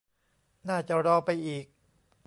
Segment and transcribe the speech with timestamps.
[0.69, 1.65] น่าจะรอไปอีก